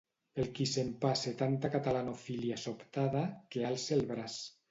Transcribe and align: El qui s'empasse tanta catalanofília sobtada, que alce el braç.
El 0.43 0.47
qui 0.59 0.65
s'empasse 0.69 1.33
tanta 1.41 1.71
catalanofília 1.75 2.59
sobtada, 2.63 3.23
que 3.55 3.65
alce 3.73 3.97
el 3.99 4.05
braç. 4.13 4.39